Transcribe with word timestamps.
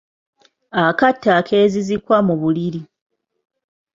Akatto 0.83 1.29
akeezizikwa 1.39 2.17
mu 2.27 2.33
buliri. 2.41 2.81